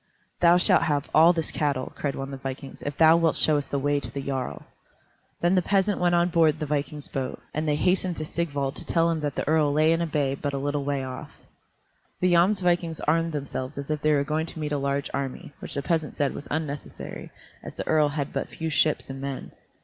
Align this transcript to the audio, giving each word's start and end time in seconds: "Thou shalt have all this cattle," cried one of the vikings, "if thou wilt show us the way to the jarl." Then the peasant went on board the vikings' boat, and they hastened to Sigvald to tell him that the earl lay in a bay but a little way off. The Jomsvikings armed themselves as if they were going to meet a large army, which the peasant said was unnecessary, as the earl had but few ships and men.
"Thou 0.39 0.57
shalt 0.57 0.81
have 0.89 1.11
all 1.13 1.31
this 1.31 1.51
cattle," 1.51 1.93
cried 1.95 2.15
one 2.15 2.29
of 2.29 2.31
the 2.31 2.37
vikings, 2.37 2.81
"if 2.81 2.97
thou 2.97 3.15
wilt 3.17 3.35
show 3.35 3.57
us 3.59 3.67
the 3.67 3.77
way 3.77 3.99
to 3.99 4.09
the 4.09 4.19
jarl." 4.23 4.63
Then 5.41 5.53
the 5.53 5.61
peasant 5.61 5.99
went 5.99 6.15
on 6.15 6.29
board 6.29 6.57
the 6.57 6.65
vikings' 6.65 7.07
boat, 7.07 7.39
and 7.53 7.67
they 7.67 7.75
hastened 7.75 8.17
to 8.17 8.25
Sigvald 8.25 8.75
to 8.77 8.83
tell 8.83 9.11
him 9.11 9.19
that 9.19 9.35
the 9.35 9.47
earl 9.47 9.71
lay 9.71 9.93
in 9.93 10.01
a 10.01 10.07
bay 10.07 10.33
but 10.33 10.53
a 10.55 10.57
little 10.57 10.83
way 10.83 11.03
off. 11.03 11.41
The 12.19 12.33
Jomsvikings 12.33 12.99
armed 13.07 13.33
themselves 13.33 13.77
as 13.77 13.91
if 13.91 14.01
they 14.01 14.13
were 14.13 14.23
going 14.23 14.47
to 14.47 14.59
meet 14.59 14.71
a 14.71 14.79
large 14.79 15.11
army, 15.13 15.53
which 15.59 15.75
the 15.75 15.83
peasant 15.83 16.15
said 16.15 16.33
was 16.33 16.47
unnecessary, 16.49 17.29
as 17.61 17.75
the 17.75 17.85
earl 17.85 18.09
had 18.09 18.33
but 18.33 18.49
few 18.49 18.71
ships 18.71 19.07
and 19.11 19.21
men. 19.21 19.51